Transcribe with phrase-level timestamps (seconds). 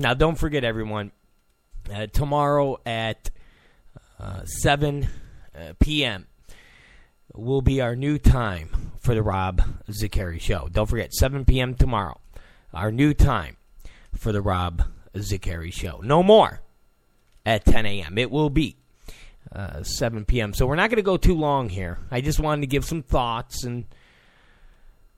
[0.00, 1.12] Now, don't forget, everyone,
[1.94, 3.28] uh, tomorrow at
[4.18, 5.06] uh, 7
[5.54, 6.26] uh, p.m.
[7.34, 9.60] will be our new time for the Rob
[9.90, 10.70] Zicari Show.
[10.72, 11.74] Don't forget, 7 p.m.
[11.74, 12.18] tomorrow,
[12.72, 13.58] our new time
[14.14, 14.84] for the Rob
[15.16, 16.00] Zicari Show.
[16.02, 16.62] No more
[17.44, 18.16] at 10 a.m.
[18.16, 18.76] It will be
[19.52, 20.54] uh, 7 p.m.
[20.54, 21.98] So we're not going to go too long here.
[22.10, 23.84] I just wanted to give some thoughts, and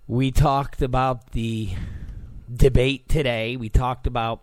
[0.08, 1.70] we talked about the
[2.52, 3.56] debate today.
[3.56, 4.42] We talked about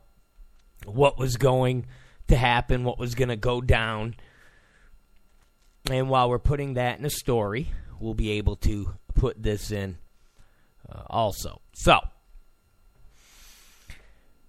[0.85, 1.85] what was going
[2.27, 4.15] to happen, what was going to go down.
[5.89, 9.97] And while we're putting that in a story, we'll be able to put this in
[10.87, 11.61] uh, also.
[11.73, 11.99] So,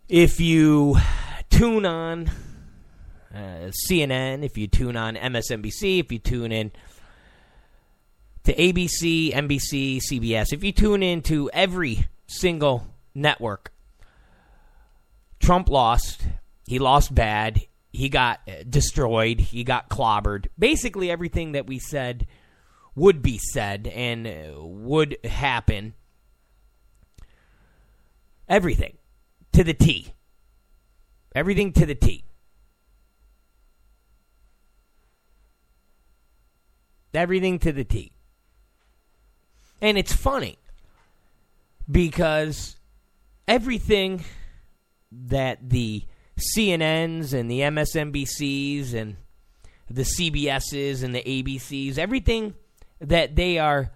[0.08, 0.96] if you
[1.50, 2.30] tune on
[3.34, 6.72] uh, CNN, if you tune on MSNBC, if you tune in
[8.44, 13.72] to ABC, NBC, CBS, if you tune in to every single network,
[15.40, 16.22] Trump lost.
[16.66, 17.62] He lost bad.
[17.92, 19.40] He got uh, destroyed.
[19.40, 20.46] He got clobbered.
[20.58, 22.26] Basically, everything that we said
[22.94, 25.94] would be said and uh, would happen.
[28.48, 28.98] Everything
[29.52, 30.12] to the T.
[31.34, 32.24] Everything to the T.
[37.12, 38.12] Everything to the T.
[39.80, 40.58] And it's funny
[41.90, 42.76] because
[43.48, 44.24] everything
[45.12, 46.04] that the
[46.56, 49.16] CNNs and the MSNBCs and
[49.88, 52.54] the CBSs and the ABCs, everything
[53.00, 53.90] that they are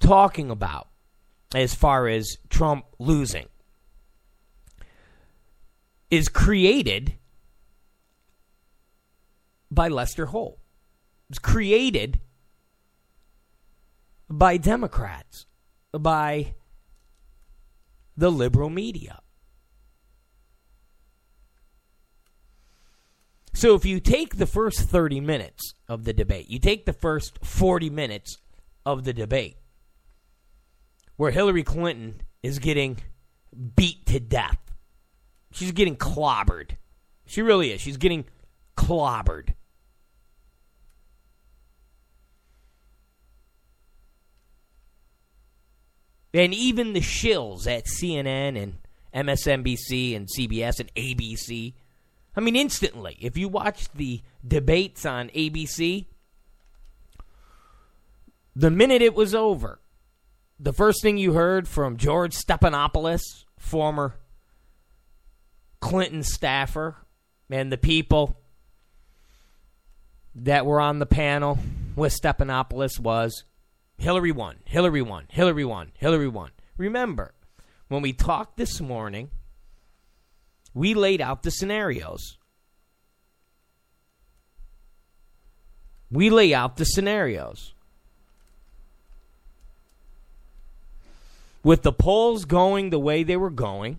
[0.00, 0.88] talking about
[1.54, 3.46] as far as Trump losing
[6.10, 7.14] is created
[9.70, 10.58] by Lester Holt.
[11.28, 12.20] It's created
[14.30, 15.46] by Democrats,
[15.92, 16.54] by
[18.18, 19.20] the liberal media.
[23.54, 27.38] So if you take the first 30 minutes of the debate, you take the first
[27.44, 28.38] 40 minutes
[28.84, 29.56] of the debate,
[31.16, 32.98] where Hillary Clinton is getting
[33.76, 34.58] beat to death.
[35.52, 36.72] She's getting clobbered.
[37.24, 37.80] She really is.
[37.80, 38.24] She's getting
[38.76, 39.54] clobbered.
[46.34, 48.78] And even the shills at CNN and
[49.14, 51.74] MSNBC and CBS and ABC.
[52.36, 56.06] I mean, instantly, if you watch the debates on ABC,
[58.54, 59.80] the minute it was over,
[60.60, 64.16] the first thing you heard from George Stephanopoulos, former
[65.80, 66.96] Clinton staffer,
[67.50, 68.36] and the people
[70.34, 71.58] that were on the panel
[71.96, 73.44] with Stephanopoulos was
[73.98, 76.52] Hillary won, Hillary won, Hillary won, Hillary won.
[76.76, 77.34] Remember,
[77.88, 79.30] when we talked this morning,
[80.72, 82.38] we laid out the scenarios.
[86.10, 87.74] We lay out the scenarios.
[91.64, 93.98] With the polls going the way they were going,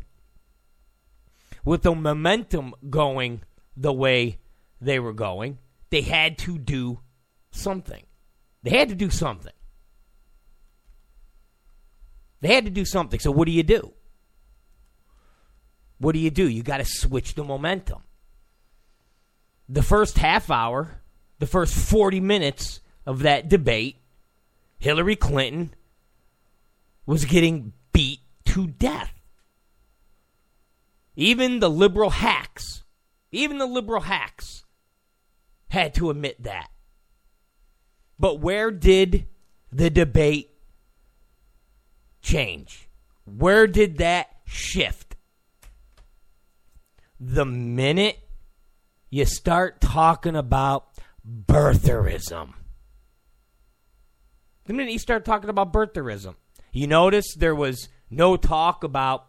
[1.66, 3.42] with the momentum going
[3.76, 4.40] the way
[4.80, 5.58] they were going,
[5.90, 7.02] they had to do
[7.52, 8.06] something.
[8.64, 9.54] They had to do something.
[12.42, 13.20] They had to do something.
[13.20, 13.94] So what do you do?
[15.98, 16.48] What do you do?
[16.48, 18.04] You got to switch the momentum.
[19.68, 21.02] The first half hour,
[21.40, 23.98] the first 40 minutes of that debate,
[24.78, 25.74] Hillary Clinton
[27.06, 29.14] was getting beat to death.
[31.16, 32.84] Even the liberal hacks,
[33.32, 34.64] even the liberal hacks
[35.68, 36.70] had to admit that.
[38.18, 39.28] But where did
[39.72, 40.49] the debate
[42.22, 42.90] change?
[43.26, 45.16] Where did that shift?
[47.20, 48.20] The minute
[49.10, 50.88] you start talking about
[51.28, 52.54] birtherism.
[54.66, 56.36] The minute you start talking about birtherism,
[56.72, 59.26] you notice there was no talk about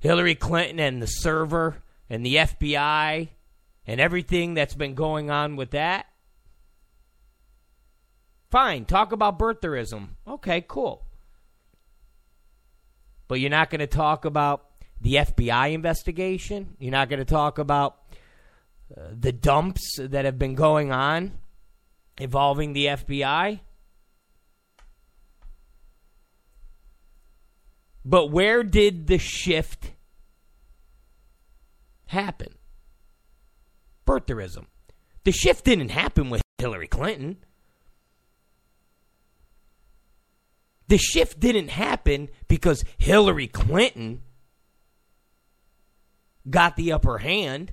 [0.00, 1.76] Hillary Clinton and the server
[2.10, 3.28] and the FBI
[3.86, 6.06] and everything that's been going on with that.
[8.52, 10.08] Fine, talk about birtherism.
[10.28, 11.06] Okay, cool.
[13.26, 14.66] But you're not going to talk about
[15.00, 16.76] the FBI investigation.
[16.78, 17.96] You're not going to talk about
[18.94, 21.32] uh, the dumps that have been going on
[22.18, 23.60] involving the FBI.
[28.04, 29.92] But where did the shift
[32.04, 32.54] happen?
[34.06, 34.66] Birtherism.
[35.24, 37.38] The shift didn't happen with Hillary Clinton.
[40.92, 44.20] The shift didn't happen because Hillary Clinton
[46.50, 47.72] got the upper hand.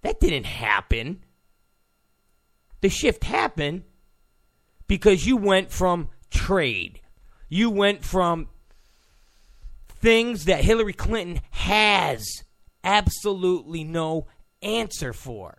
[0.00, 1.22] That didn't happen.
[2.80, 3.84] The shift happened
[4.88, 7.00] because you went from trade.
[7.48, 8.48] You went from
[9.86, 12.42] things that Hillary Clinton has
[12.82, 14.26] absolutely no
[14.60, 15.58] answer for.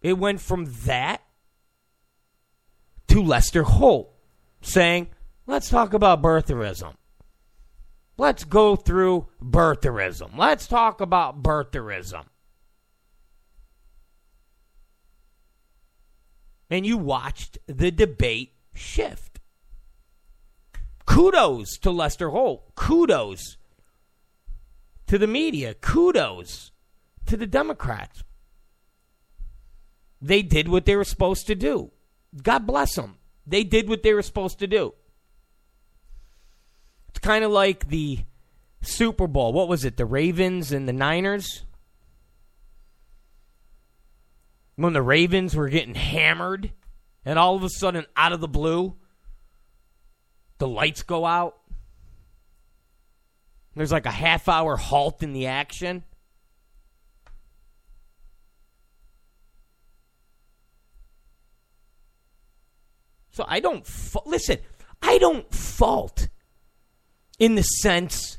[0.00, 1.20] It went from that
[3.12, 4.10] to Lester Holt
[4.62, 5.08] saying,
[5.46, 6.94] let's talk about birtherism.
[8.16, 10.38] Let's go through birtherism.
[10.38, 12.24] Let's talk about birtherism.
[16.70, 19.40] And you watched the debate shift.
[21.04, 22.74] Kudos to Lester Holt.
[22.76, 23.58] Kudos
[25.06, 25.74] to the media.
[25.74, 26.70] Kudos
[27.26, 28.24] to the Democrats.
[30.22, 31.90] They did what they were supposed to do.
[32.40, 33.16] God bless them.
[33.46, 34.94] They did what they were supposed to do.
[37.08, 38.20] It's kind of like the
[38.80, 39.52] Super Bowl.
[39.52, 39.96] What was it?
[39.96, 41.64] The Ravens and the Niners?
[44.76, 46.72] When the Ravens were getting hammered,
[47.24, 48.96] and all of a sudden, out of the blue,
[50.58, 51.58] the lights go out.
[53.74, 56.04] There's like a half hour halt in the action.
[63.32, 64.58] So I don't fa- listen.
[65.02, 66.28] I don't fault
[67.38, 68.38] in the sense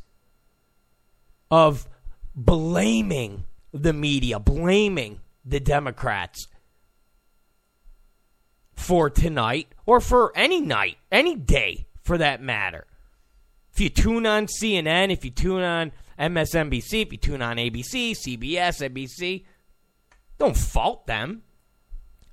[1.52, 1.88] of
[2.36, 3.44] blaming
[3.74, 6.48] the media, blaming the Democrats
[8.76, 12.86] for tonight or for any night, any day for that matter.
[13.74, 18.12] If you tune on CNN, if you tune on MSNBC, if you tune on ABC,
[18.12, 19.46] CBS, NBC,
[20.38, 21.42] don't fault them.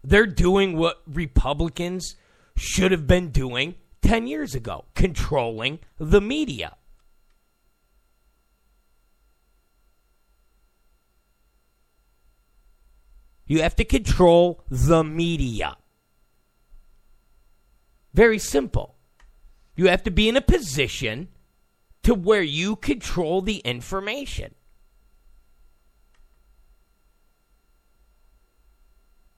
[0.04, 2.16] They're doing what Republicans
[2.60, 6.76] should have been doing 10 years ago controlling the media.
[13.46, 15.78] You have to control the media.
[18.12, 18.96] Very simple.
[19.74, 21.28] You have to be in a position
[22.02, 24.54] to where you control the information.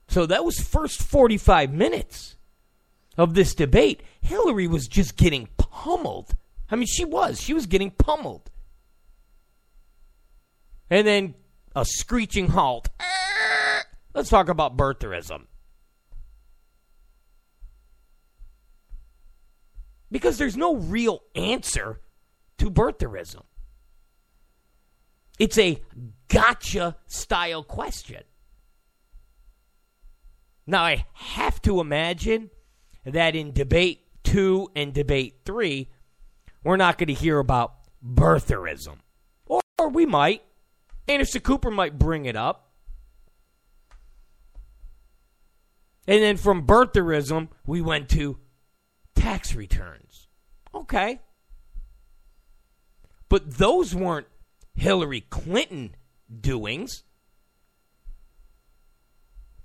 [0.09, 2.35] So that was first 45 minutes
[3.17, 4.01] of this debate.
[4.21, 6.35] Hillary was just getting pummeled.
[6.69, 7.41] I mean, she was.
[7.41, 8.49] She was getting pummeled.
[10.89, 11.35] And then
[11.75, 12.89] a screeching halt.
[14.13, 15.47] Let's talk about birtherism.
[20.11, 21.99] Because there's no real answer
[22.59, 23.43] to birtherism.
[25.39, 25.81] It's a
[26.27, 28.23] gotcha style question.
[30.65, 32.51] Now, I have to imagine
[33.05, 35.89] that in debate two and debate three,
[36.63, 38.97] we're not going to hear about birtherism.
[39.45, 40.43] Or, or we might.
[41.07, 42.71] Anderson Cooper might bring it up.
[46.07, 48.37] And then from birtherism, we went to
[49.15, 50.27] tax returns.
[50.73, 51.21] Okay.
[53.29, 54.27] But those weren't
[54.75, 55.95] Hillary Clinton
[56.41, 57.03] doings.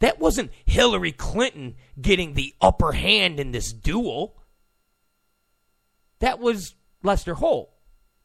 [0.01, 4.37] That wasn't Hillary Clinton getting the upper hand in this duel.
[6.21, 7.71] That was Lester Holt.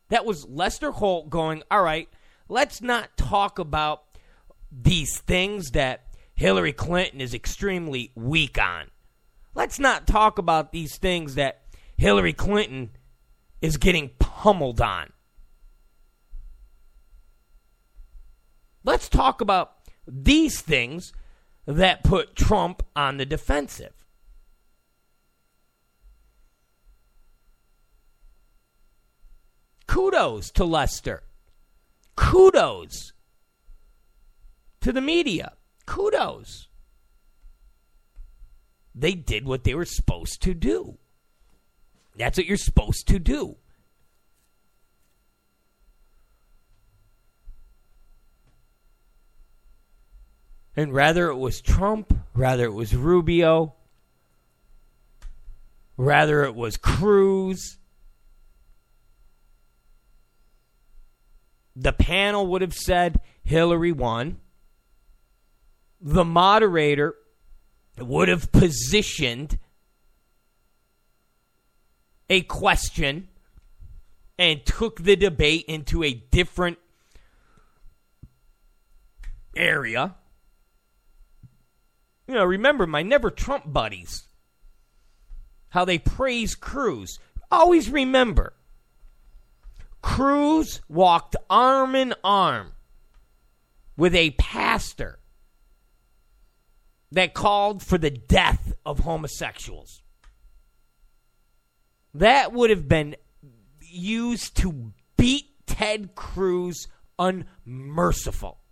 [0.10, 2.08] That was Lester Holt going, all right,
[2.48, 4.04] let's not talk about
[4.72, 8.92] these things that Hillary Clinton is extremely weak on.
[9.56, 11.62] Let's not talk about these things that
[11.98, 12.92] Hillary Clinton
[13.62, 15.12] is getting pummeled on.
[18.84, 19.76] Let's talk about
[20.06, 21.14] these things
[21.66, 24.06] that put Trump on the defensive.
[29.88, 31.24] Kudos to Lester.
[32.16, 33.14] Kudos
[34.82, 35.54] to the media.
[35.86, 36.68] Kudos.
[38.96, 40.98] They did what they were supposed to do.
[42.16, 43.58] That's what you're supposed to do.
[50.76, 53.76] And rather it was Trump, rather it was Rubio,
[55.98, 57.78] rather it was Cruz.
[61.76, 64.40] The panel would have said Hillary won.
[66.02, 67.16] The moderator
[68.00, 69.60] would have positioned
[72.30, 73.28] a question
[74.40, 76.80] and took the debate into a different
[79.56, 80.16] area
[82.28, 84.24] you know, remember my Never Trump buddies,
[85.70, 87.20] how they praise Cruz.
[87.52, 88.54] Always remember
[90.02, 92.74] Cruz walked arm in arm
[93.96, 95.20] with a pastor
[97.12, 100.02] that called for the death of homosexuals.
[102.14, 103.16] That would have been
[103.82, 106.88] used to beat Ted Cruz
[107.20, 108.63] unmerciful.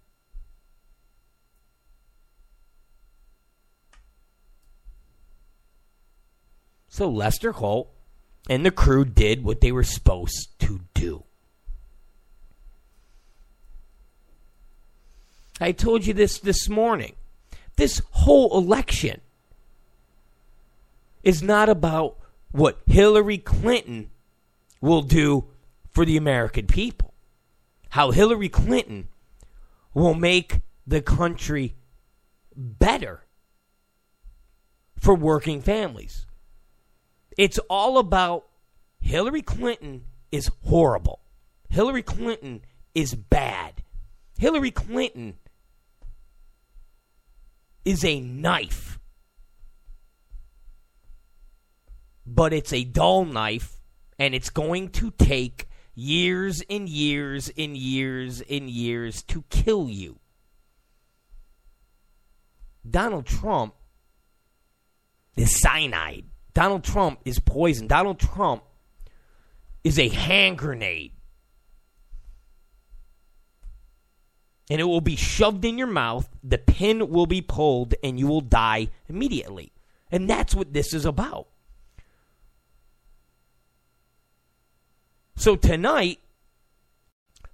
[6.92, 7.90] So Lester Holt
[8.50, 11.24] and the crew did what they were supposed to do.
[15.62, 17.16] I told you this this morning.
[17.78, 19.22] This whole election
[21.24, 22.18] is not about
[22.52, 24.10] what Hillary Clinton
[24.82, 25.46] will do
[25.92, 27.14] for the American people.
[27.92, 29.08] How Hillary Clinton
[29.94, 31.74] will make the country
[32.54, 33.24] better
[35.00, 36.26] for working families.
[37.38, 38.48] It's all about
[39.00, 41.20] Hillary Clinton is horrible.
[41.70, 42.62] Hillary Clinton
[42.94, 43.84] is bad.
[44.38, 45.38] Hillary Clinton
[47.86, 49.00] is a knife.
[52.26, 53.78] But it's a dull knife,
[54.20, 60.20] and it's going to take years and years and years and years to kill you.
[62.90, 63.76] Donald Trump
[65.36, 66.31] is cyanide.
[66.54, 67.88] Donald Trump is poison.
[67.88, 68.64] Donald Trump
[69.84, 71.12] is a hand grenade.
[74.70, 78.28] And it will be shoved in your mouth, the pin will be pulled, and you
[78.28, 79.74] will die immediately.
[80.10, 81.48] And that's what this is about.
[85.36, 86.20] So tonight,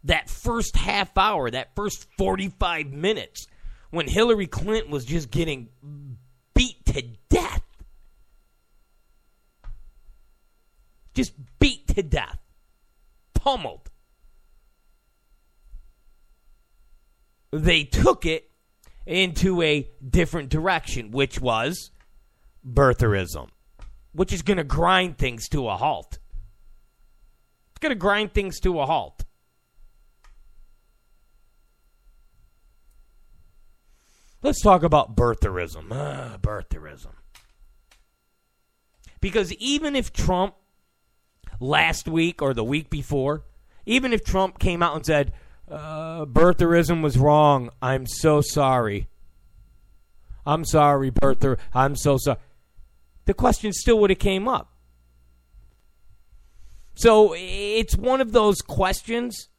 [0.04, 3.48] that first half hour, that first 45 minutes,
[3.90, 5.70] when Hillary Clinton was just getting
[6.54, 7.64] beat to death,
[11.18, 12.38] just beat to death,
[13.34, 13.90] pummeled.
[17.52, 18.52] They took it
[19.08, 21.90] into a different direction, which was
[22.66, 23.50] birtherism,
[24.14, 26.20] which is going to grind things to a halt.
[27.72, 29.26] It's going to grind things to a halt.
[34.44, 35.88] Let's talk about birtherism.
[35.92, 37.14] Ah, birtherism.
[39.20, 40.54] Because even if Trump
[41.60, 43.44] last week or the week before,
[43.86, 45.34] even if Trump came out and said,
[45.70, 49.08] uh, birtherism was wrong, I'm so sorry.
[50.46, 51.58] I'm sorry, birther.
[51.74, 52.40] I'm so sorry.
[53.26, 54.72] The question still would have came up.
[56.96, 59.50] So it's one of those questions.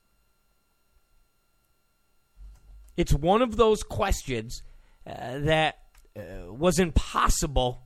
[2.97, 4.63] It's one of those questions
[5.07, 5.79] uh, that
[6.17, 7.83] uh, was impossible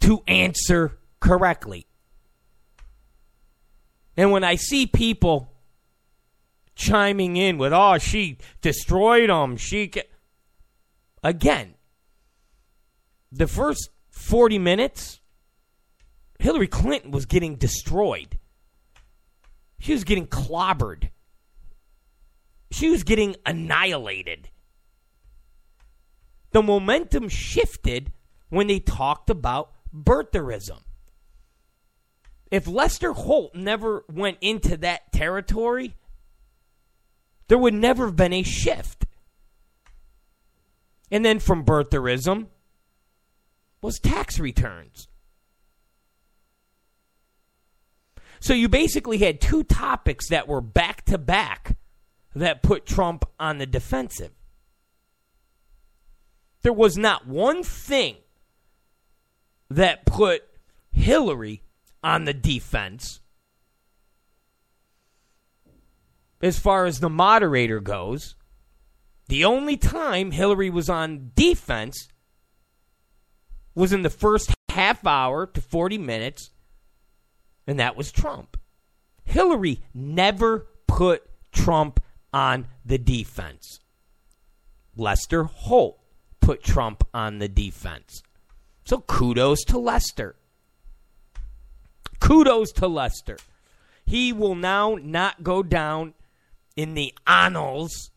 [0.00, 1.86] to answer correctly.
[4.16, 5.52] And when I see people
[6.74, 9.90] chiming in with, oh, she destroyed them, she.
[11.24, 11.74] Again,
[13.30, 15.20] the first 40 minutes,
[16.38, 18.38] Hillary Clinton was getting destroyed.
[19.78, 21.10] She was getting clobbered.
[22.70, 24.48] She was getting annihilated.
[26.52, 28.12] The momentum shifted
[28.48, 30.80] when they talked about birtherism.
[32.52, 35.96] If Lester Holt never went into that territory,
[37.48, 39.06] there would never have been a shift.
[41.10, 42.48] And then from birtherism
[43.80, 45.08] was tax returns.
[48.38, 51.78] So you basically had two topics that were back to back
[52.34, 54.32] that put Trump on the defensive.
[56.60, 58.16] There was not one thing
[59.70, 60.42] that put
[60.92, 61.62] Hillary
[62.02, 63.20] on the defense.
[66.40, 68.34] As far as the moderator goes,
[69.28, 72.08] the only time Hillary was on defense
[73.74, 76.50] was in the first half hour to 40 minutes,
[77.66, 78.58] and that was Trump.
[79.24, 82.00] Hillary never put Trump
[82.32, 83.80] on the defense.
[84.96, 85.98] Lester Holt
[86.40, 88.22] put Trump on the defense.
[88.84, 90.36] So kudos to Lester.
[92.22, 93.36] Kudos to Lester.
[94.06, 96.14] He will now not go down
[96.76, 98.12] in the annals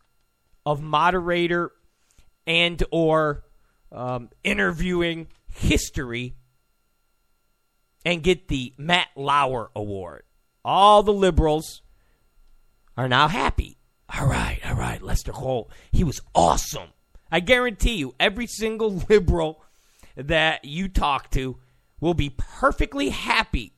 [0.64, 1.72] of moderator
[2.46, 3.42] and or
[3.90, 6.36] um, interviewing history
[8.04, 10.22] and get the Matt Lauer Award.
[10.64, 11.82] All the liberals
[12.96, 13.76] are now happy.
[14.16, 16.90] All right, all right, Lester Holt, he was awesome.
[17.32, 19.64] I guarantee you, every single liberal
[20.14, 21.58] that you talk to
[22.00, 23.72] will be perfectly happy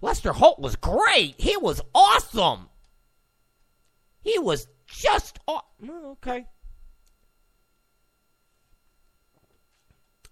[0.00, 1.34] Lester Holt was great.
[1.38, 2.68] He was awesome.
[4.22, 6.46] He was just aw- okay.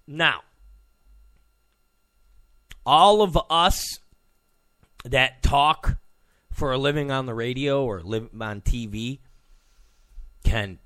[0.06, 0.42] Now,
[2.84, 3.98] all of us
[5.04, 5.98] that talk
[6.52, 9.18] for a living on the radio or live on TV
[10.44, 10.78] can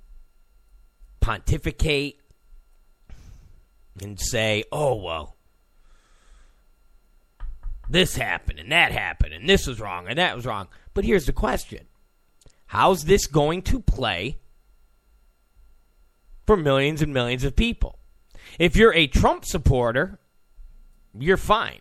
[1.21, 2.19] pontificate
[4.03, 5.37] and say, oh, well,
[7.91, 10.69] this happened and that happened and this was wrong and that was wrong.
[10.95, 11.87] But here's the question
[12.67, 14.39] How's this going to play
[16.47, 17.99] for millions and millions of people?
[18.59, 20.19] If you're a Trump supporter,
[21.19, 21.81] you're fine.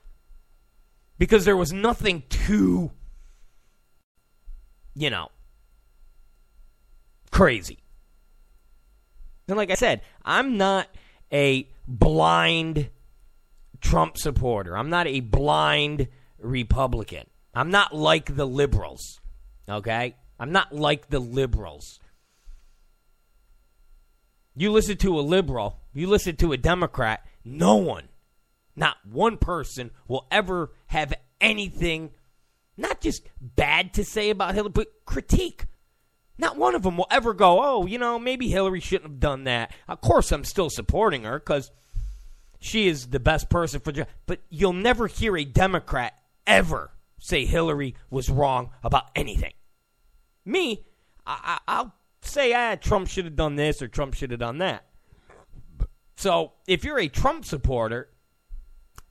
[1.17, 2.91] Because there was nothing too,
[4.95, 5.29] you know,
[7.29, 7.79] crazy.
[9.47, 10.87] And like I said, I'm not
[11.31, 12.89] a blind
[13.81, 14.77] Trump supporter.
[14.77, 16.07] I'm not a blind
[16.39, 17.25] Republican.
[17.53, 19.19] I'm not like the liberals.
[19.67, 20.15] Okay?
[20.39, 21.99] I'm not like the liberals.
[24.55, 28.09] You listen to a liberal, you listen to a Democrat, no one,
[28.75, 32.11] not one person will ever have anything,
[32.75, 35.65] not just bad to say about Hillary, but critique.
[36.37, 39.43] Not one of them will ever go, oh, you know, maybe Hillary shouldn't have done
[39.45, 39.73] that.
[39.87, 41.71] Of course, I'm still supporting her because
[42.59, 43.93] she is the best person for
[44.25, 46.13] But you'll never hear a Democrat
[46.45, 49.53] ever say Hillary was wrong about anything.
[50.45, 50.85] Me,
[51.25, 54.85] I, will say, ah, Trump should have done this or Trump should have done that.
[56.15, 58.09] So if you're a Trump supporter,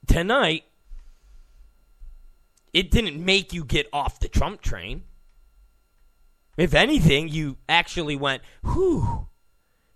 [0.05, 0.65] tonight,
[2.73, 5.03] it didn't make you get off the Trump train.
[6.57, 9.27] If anything, you actually went, whew.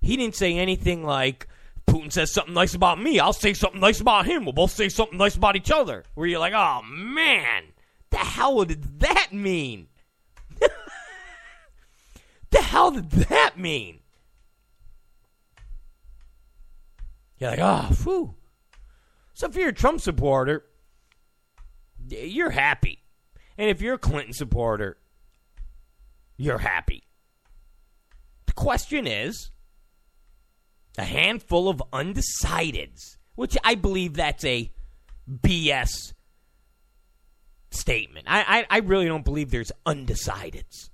[0.02, 1.48] He didn't say anything like,
[1.88, 3.20] Putin says something nice about me.
[3.20, 4.46] I'll say something nice about him.
[4.46, 6.04] We'll both say something nice about each other.
[6.16, 7.64] Where you're like, oh man,
[8.10, 9.88] the hell did that mean?
[12.52, 14.00] the hell did that mean?
[17.38, 18.36] You're like, ah, oh, whew.
[19.34, 20.64] So if you're a Trump supporter,
[22.08, 23.00] you're happy.
[23.58, 24.98] And if you're a Clinton supporter,
[26.38, 27.04] you're happy.
[28.46, 29.52] The question is
[30.98, 34.72] a handful of undecideds, which I believe that's a
[35.30, 36.14] BS
[37.72, 38.28] statement.
[38.30, 40.90] I, I, I really don't believe there's undecideds.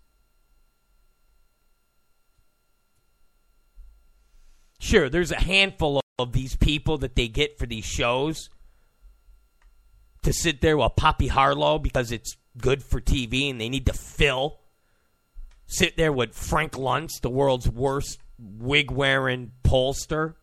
[4.80, 8.50] Sure, there's a handful of these people that they get for these shows
[10.24, 13.94] to sit there with Poppy Harlow because it's good for TV and they need to
[13.94, 14.60] fill.
[15.68, 20.36] Sit there with Frank Luntz, the world's worst wig wearing pollster.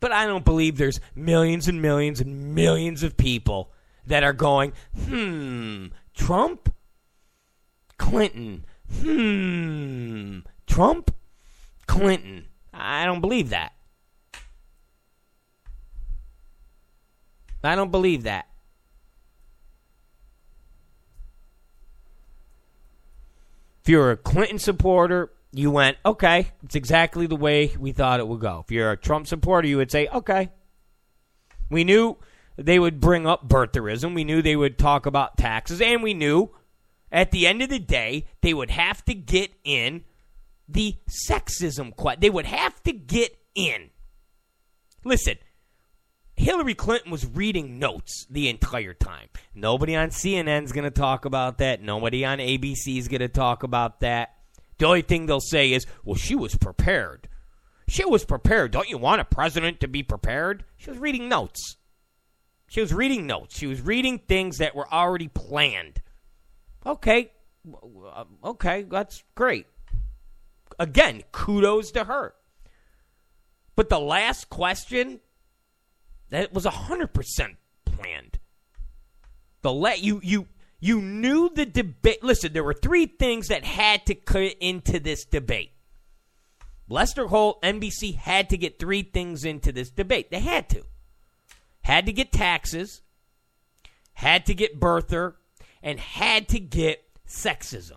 [0.00, 3.72] But I don't believe there's millions and millions and millions of people
[4.06, 4.72] that are going,
[5.06, 6.72] hmm, Trump?
[7.98, 8.64] Clinton.
[9.00, 11.14] Hmm, Trump?
[11.86, 12.46] Clinton.
[12.72, 13.72] I don't believe that.
[17.64, 18.47] I don't believe that.
[23.88, 28.28] If you're a Clinton supporter, you went, okay, it's exactly the way we thought it
[28.28, 28.62] would go.
[28.62, 30.50] If you're a Trump supporter, you would say, okay.
[31.70, 32.18] We knew
[32.58, 34.14] they would bring up birtherism.
[34.14, 35.80] We knew they would talk about taxes.
[35.80, 36.50] And we knew
[37.10, 40.04] at the end of the day, they would have to get in
[40.68, 42.20] the sexism question.
[42.20, 43.88] They would have to get in.
[45.02, 45.38] Listen,
[46.38, 49.28] Hillary Clinton was reading notes the entire time.
[49.54, 51.82] Nobody on CNN is going to talk about that.
[51.82, 54.34] Nobody on ABC is going to talk about that.
[54.78, 57.28] The only thing they'll say is, well, she was prepared.
[57.88, 58.70] She was prepared.
[58.70, 60.64] Don't you want a president to be prepared?
[60.76, 61.76] She was reading notes.
[62.68, 63.58] She was reading notes.
[63.58, 66.00] She was reading things that were already planned.
[66.86, 67.32] Okay.
[68.44, 69.66] Okay, that's great
[70.78, 72.34] again, kudos to her.
[73.76, 75.20] But the last question,
[76.30, 78.38] that was 100% planned.
[79.62, 80.46] The let you you
[80.80, 82.22] you knew the debate.
[82.22, 85.72] Listen, there were three things that had to cut into this debate.
[86.88, 90.30] Lester Holt, NBC had to get three things into this debate.
[90.30, 90.84] They had to.
[91.82, 93.02] Had to get taxes,
[94.12, 95.34] had to get birther,
[95.82, 97.96] and had to get sexism.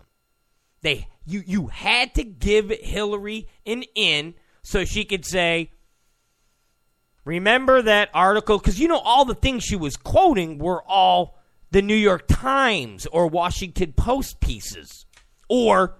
[0.82, 5.70] They you you had to give Hillary an in so she could say
[7.24, 8.58] Remember that article?
[8.58, 11.38] Because you know, all the things she was quoting were all
[11.70, 15.06] the New York Times or Washington Post pieces
[15.48, 15.96] or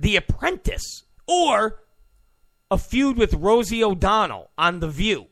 [0.00, 1.80] The Apprentice or
[2.70, 5.26] a feud with Rosie O'Donnell on The View.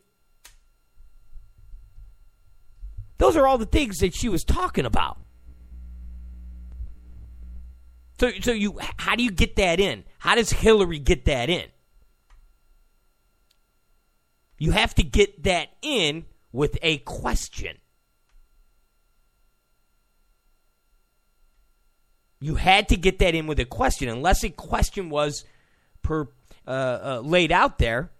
[3.19, 5.19] Those are all the things that she was talking about.
[8.19, 10.05] So, so you, how do you get that in?
[10.19, 11.67] How does Hillary get that in?
[14.61, 17.79] You have to get that in with a question.
[22.41, 25.47] You had to get that in with a question, unless a question was
[26.03, 26.29] per
[26.67, 28.11] uh, uh, laid out there.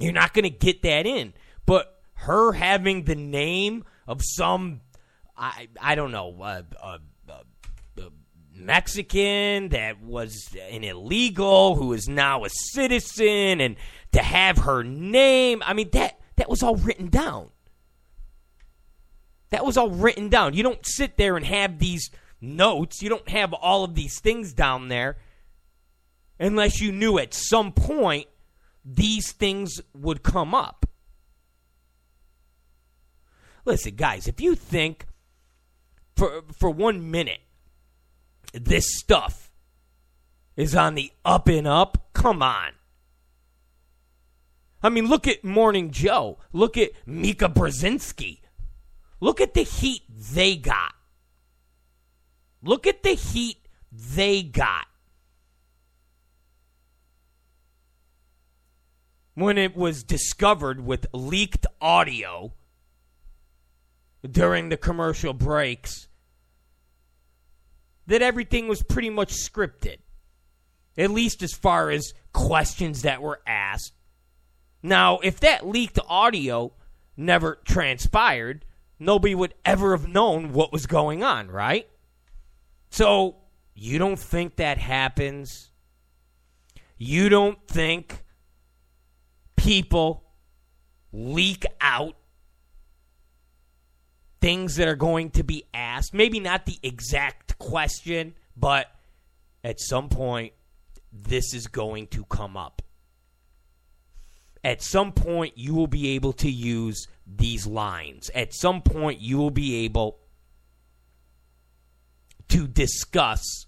[0.00, 1.32] You're not going to get that in.
[1.64, 4.80] But her having the name of some,
[5.36, 7.42] I I don't know, uh, uh, uh,
[8.52, 13.76] Mexican that was an illegal who is now a citizen, and
[14.12, 17.50] to have her name, I mean that that was all written down.
[19.50, 20.54] That was all written down.
[20.54, 23.00] You don't sit there and have these notes.
[23.00, 25.16] You don't have all of these things down there
[26.38, 28.26] unless you knew at some point
[28.84, 30.86] these things would come up.
[33.64, 35.06] Listen, guys, if you think
[36.16, 37.40] for for 1 minute
[38.52, 39.50] this stuff
[40.56, 42.72] is on the up and up, come on.
[44.86, 46.38] I mean, look at Morning Joe.
[46.52, 48.38] Look at Mika Brzezinski.
[49.18, 50.94] Look at the heat they got.
[52.62, 54.86] Look at the heat they got.
[59.34, 62.52] When it was discovered with leaked audio
[64.24, 66.06] during the commercial breaks
[68.06, 69.96] that everything was pretty much scripted,
[70.96, 73.95] at least as far as questions that were asked.
[74.82, 76.72] Now, if that leaked audio
[77.16, 78.64] never transpired,
[78.98, 81.88] nobody would ever have known what was going on, right?
[82.90, 83.36] So,
[83.74, 85.70] you don't think that happens?
[86.98, 88.24] You don't think
[89.56, 90.24] people
[91.12, 92.16] leak out
[94.40, 96.14] things that are going to be asked?
[96.14, 98.86] Maybe not the exact question, but
[99.64, 100.52] at some point,
[101.12, 102.82] this is going to come up.
[104.66, 108.32] At some point, you will be able to use these lines.
[108.34, 110.18] At some point, you will be able
[112.48, 113.66] to discuss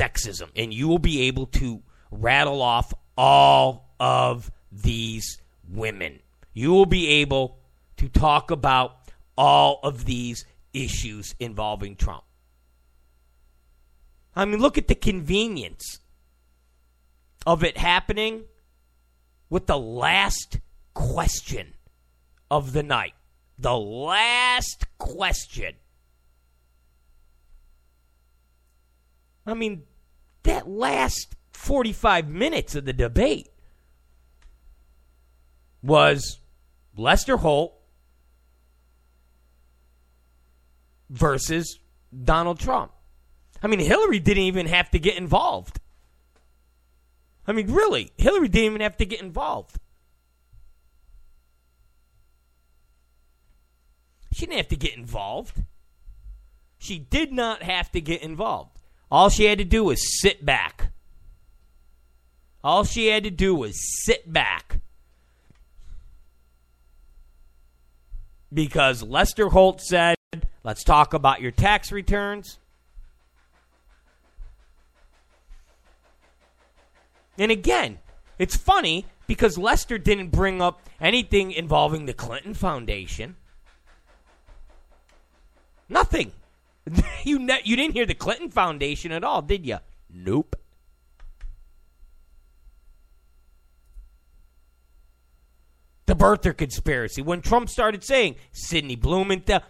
[0.00, 1.80] sexism, and you will be able to
[2.10, 6.18] rattle off all of these women.
[6.52, 7.60] You will be able
[7.98, 12.24] to talk about all of these issues involving Trump.
[14.34, 16.00] I mean, look at the convenience
[17.46, 18.42] of it happening
[19.48, 20.58] with the last
[20.94, 21.74] question
[22.50, 23.14] of the night.
[23.58, 25.74] The last question
[29.46, 29.84] I mean,
[30.42, 33.48] that last 45 minutes of the debate
[35.82, 36.40] was
[36.96, 37.74] Lester Holt
[41.08, 41.78] versus
[42.24, 42.90] Donald Trump.
[43.62, 45.78] I mean, Hillary didn't even have to get involved.
[47.46, 49.78] I mean, really, Hillary didn't even have to get involved.
[54.32, 55.62] She didn't have to get involved.
[56.78, 58.80] She did not have to get involved.
[59.10, 60.92] All she had to do was sit back.
[62.62, 64.80] All she had to do was sit back.
[68.52, 70.16] Because Lester Holt said,
[70.64, 72.58] let's talk about your tax returns.
[77.38, 77.98] And again,
[78.38, 83.36] it's funny because Lester didn't bring up anything involving the Clinton Foundation.
[85.88, 86.32] Nothing.
[87.24, 89.78] you ne- you didn't hear the Clinton Foundation at all, did you?
[90.12, 90.56] Nope.
[96.06, 97.20] The birther conspiracy.
[97.20, 99.60] When Trump started saying Sidney Blumenthal,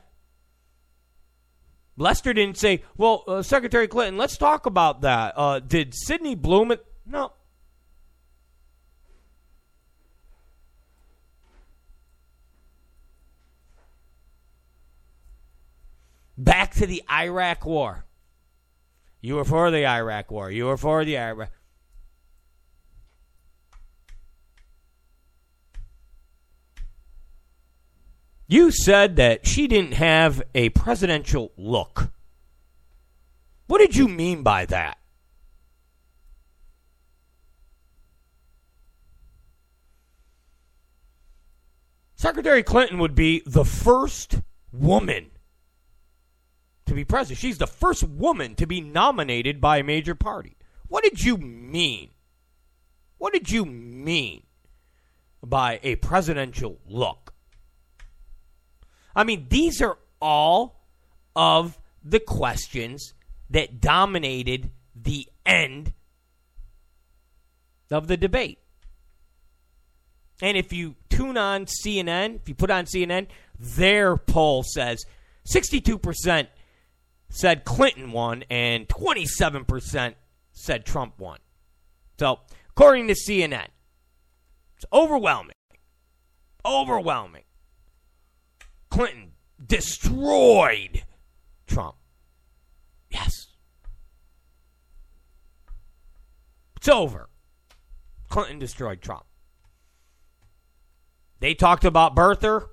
[1.97, 6.85] Lester didn't say, "Well, uh, Secretary Clinton, let's talk about that." Uh, did Sidney Blumenthal?
[7.07, 7.33] No,
[16.39, 18.05] Back to the Iraq War.
[19.21, 20.51] You were for the Iraq War.
[20.51, 21.51] You were for the Iraq.
[28.49, 32.13] You said that she didn't have a presidential look.
[33.67, 34.99] What did you mean by that?
[42.15, 44.41] Secretary Clinton would be the first
[44.73, 45.31] woman
[46.87, 47.39] to be president.
[47.39, 50.57] She's the first woman to be nominated by a major party.
[50.89, 52.11] What did you mean?
[53.19, 54.43] What did you mean
[55.43, 57.35] by a presidential look?
[59.15, 60.85] I mean, these are all
[61.35, 63.15] of the questions
[63.51, 65.93] that dominated the end
[67.91, 68.59] of the debate.
[70.43, 75.05] And if you tune on CNN, if you put on CNN, their poll says
[75.47, 76.49] 62%
[77.29, 80.15] said Clinton won and 27%
[80.53, 81.39] said Trump won.
[82.19, 83.69] So, according to CNN,
[84.77, 85.55] it's overwhelming.
[86.65, 87.45] Overwhelming.
[88.91, 89.33] Clinton
[89.65, 91.05] destroyed
[91.67, 91.97] Trump.
[93.11, 93.49] Yes.
[96.77, 97.29] It's over.
[98.29, 99.25] Clinton destroyed Trump.
[101.41, 102.67] They talked about birther,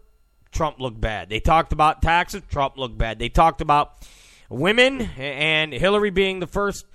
[0.52, 1.30] Trump looked bad.
[1.30, 3.20] They talked about taxes, Trump looked bad.
[3.20, 4.08] They talked about
[4.50, 6.86] women and Hillary being the first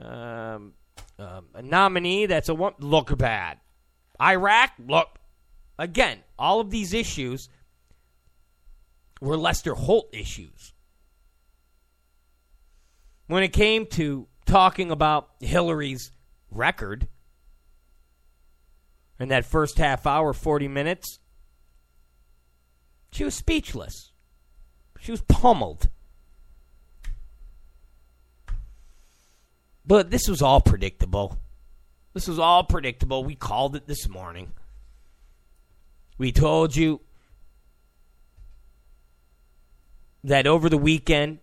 [0.00, 0.74] um,
[1.18, 3.58] uh, nominee that's a one look bad.
[4.20, 5.18] Iraq, look
[5.78, 6.18] again.
[6.38, 7.48] All of these issues
[9.20, 10.72] were Lester Holt issues.
[13.26, 16.12] When it came to talking about Hillary's
[16.50, 17.08] record
[19.18, 21.18] in that first half hour, 40 minutes,
[23.10, 24.12] she was speechless.
[25.00, 25.88] She was pummeled.
[29.86, 31.38] But this was all predictable.
[32.12, 33.24] This was all predictable.
[33.24, 34.52] We called it this morning.
[36.18, 37.00] We told you
[40.24, 41.38] that over the weekend,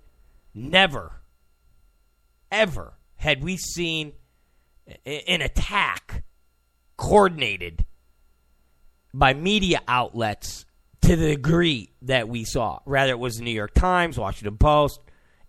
[0.54, 1.22] never,
[2.52, 4.14] ever had we seen
[5.06, 6.24] an attack
[6.98, 7.86] coordinated
[9.14, 10.66] by media outlets
[11.02, 12.80] to the degree that we saw.
[12.86, 15.00] Rather, it was the New York Times, Washington Post,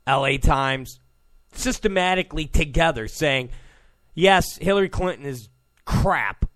[0.06, 1.00] LA Times,
[1.54, 3.50] systematically together saying,
[4.14, 5.48] yes, Hillary Clinton is
[5.84, 6.46] crap,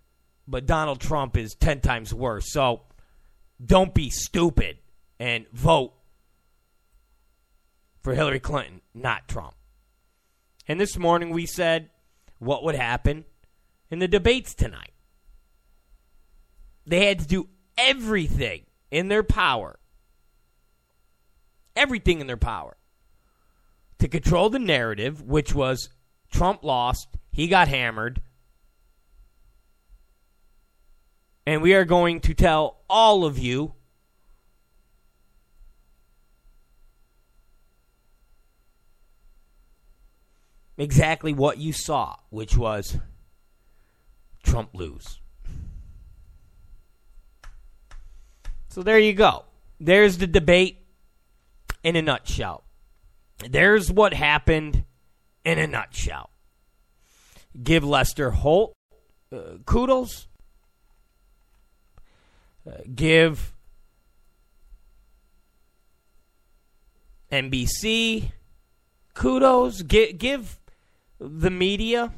[0.46, 2.52] but Donald Trump is 10 times worse.
[2.52, 2.82] So
[3.64, 4.78] don't be stupid
[5.18, 5.92] and vote
[8.00, 9.54] for Hillary Clinton, not Trump.
[10.66, 11.90] And this morning we said
[12.38, 13.24] what would happen
[13.90, 14.92] in the debates tonight.
[16.86, 19.78] They had to do everything in their power,
[21.76, 22.77] everything in their power,
[23.98, 25.88] to control the narrative, which was
[26.30, 28.20] Trump lost, he got hammered.
[31.46, 33.74] And we are going to tell all of you
[40.76, 42.98] exactly what you saw, which was
[44.42, 45.20] Trump lose.
[48.68, 49.44] So there you go.
[49.80, 50.78] There's the debate
[51.82, 52.64] in a nutshell.
[53.38, 54.84] There's what happened
[55.44, 56.30] in a nutshell.
[57.62, 58.74] Give Lester Holt
[59.32, 60.26] uh, kudos.
[62.66, 63.54] Uh, give
[67.30, 68.32] NBC
[69.14, 69.82] kudos.
[69.82, 70.58] Give, give
[71.20, 72.12] the media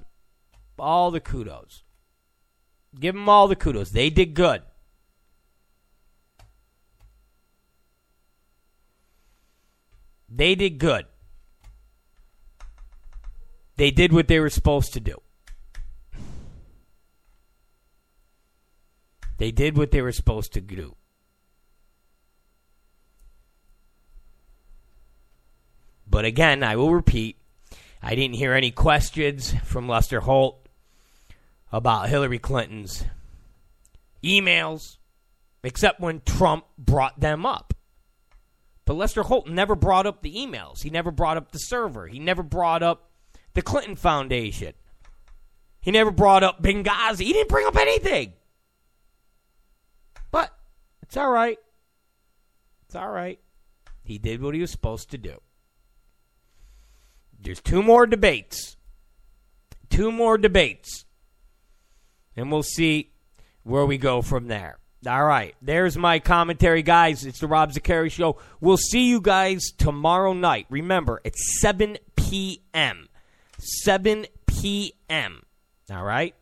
[0.78, 1.84] all the kudos.
[2.98, 3.90] Give them all the kudos.
[3.90, 4.62] They did good.
[10.28, 11.06] They did good.
[13.80, 15.22] They did what they were supposed to do.
[19.38, 20.96] They did what they were supposed to do.
[26.06, 27.38] But again, I will repeat
[28.02, 30.68] I didn't hear any questions from Lester Holt
[31.72, 33.06] about Hillary Clinton's
[34.22, 34.98] emails,
[35.64, 37.72] except when Trump brought them up.
[38.84, 40.82] But Lester Holt never brought up the emails.
[40.82, 42.08] He never brought up the server.
[42.08, 43.09] He never brought up
[43.54, 44.74] the Clinton Foundation.
[45.80, 47.24] He never brought up Benghazi.
[47.24, 48.34] He didn't bring up anything.
[50.30, 50.52] But
[51.02, 51.58] it's all right.
[52.86, 53.38] It's all right.
[54.02, 55.40] He did what he was supposed to do.
[57.40, 58.76] There's two more debates.
[59.88, 61.06] Two more debates.
[62.36, 63.10] And we'll see
[63.62, 64.78] where we go from there.
[65.06, 65.54] All right.
[65.62, 67.24] There's my commentary, guys.
[67.24, 68.36] It's the Rob Zicari Show.
[68.60, 70.66] We'll see you guys tomorrow night.
[70.68, 73.08] Remember, it's 7 p.m.
[73.60, 75.42] 7 p.m.
[75.90, 76.34] All right?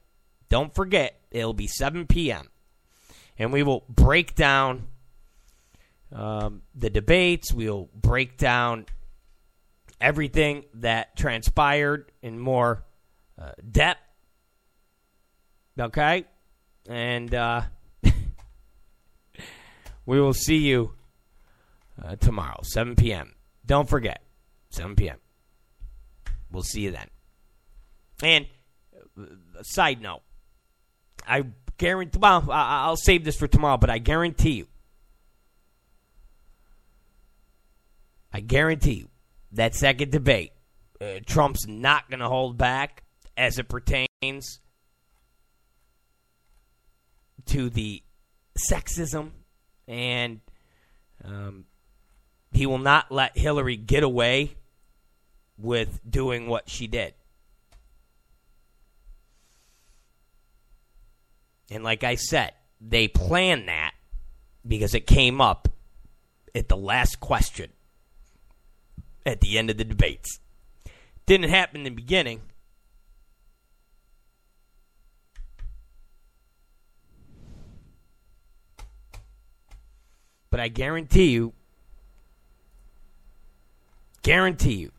[0.49, 2.49] Don't forget, it'll be 7 p.m.
[3.39, 4.89] And we will break down
[6.13, 7.53] um, the debates.
[7.53, 8.87] We'll break down
[10.01, 12.85] everything that transpired in more
[13.41, 14.01] uh, depth.
[15.79, 16.25] Okay?
[16.89, 17.63] And uh,
[20.07, 20.95] we will see you
[22.03, 23.35] uh, tomorrow, 7 p.m.
[23.67, 24.23] Don't forget,
[24.71, 25.19] 7 p.m.
[26.51, 27.07] We'll see you then.
[28.23, 28.47] And
[29.19, 30.23] uh, side note,
[31.27, 31.45] I
[31.77, 32.19] guarantee.
[32.19, 34.67] Well, I'll save this for tomorrow, but I guarantee you,
[38.33, 39.09] I guarantee you
[39.53, 40.53] that second debate,
[41.01, 43.03] uh, Trump's not going to hold back
[43.37, 44.61] as it pertains
[47.47, 48.03] to the
[48.71, 49.31] sexism,
[49.87, 50.41] and
[51.25, 51.65] um,
[52.53, 54.57] he will not let Hillary get away
[55.59, 57.15] with doing what she did.
[61.71, 63.93] And like I said, they planned that
[64.67, 65.69] because it came up
[66.55, 67.71] at the last question
[69.27, 70.41] at the end of the debates.
[71.27, 72.41] Didn't happen in the beginning.
[80.51, 81.53] But I guarantee you,
[84.23, 84.93] guarantee you,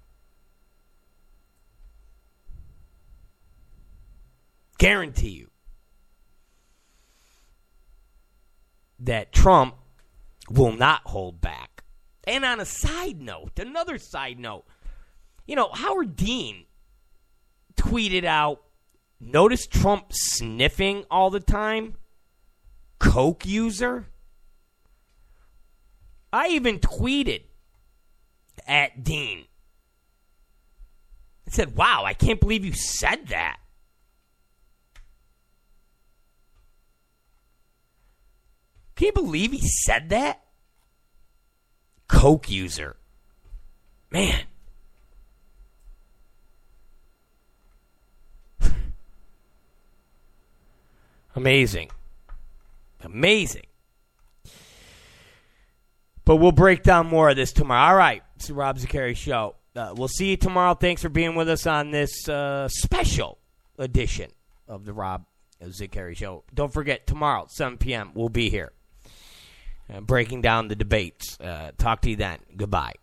[4.80, 5.50] guarantee you
[9.00, 9.76] that Trump
[10.50, 11.84] will not hold back.
[12.26, 14.66] And on a side note, another side note,
[15.46, 16.66] you know, Howard Dean
[17.76, 18.62] tweeted out
[19.20, 21.96] notice Trump sniffing all the time?
[23.00, 24.08] Coke user?
[26.32, 27.44] I even tweeted
[28.68, 29.46] at Dean.
[31.48, 33.58] I said, wow, I can't believe you said that.
[39.00, 40.42] Can you believe he said that?
[42.10, 42.98] Coke user.
[44.12, 44.42] Man.
[51.34, 51.92] Amazing.
[53.02, 53.68] Amazing.
[56.26, 57.92] But we'll break down more of this tomorrow.
[57.92, 58.22] All right.
[58.36, 59.56] It's the Rob Zicari Show.
[59.74, 60.74] Uh, we'll see you tomorrow.
[60.74, 63.38] Thanks for being with us on this uh, special
[63.78, 64.30] edition
[64.68, 65.24] of the Rob
[65.64, 66.44] Zicari Show.
[66.54, 68.74] Don't forget, tomorrow, 7 p.m., we'll be here
[70.02, 71.40] breaking down the debates.
[71.40, 72.40] Uh, talk to you then.
[72.56, 72.94] Goodbye.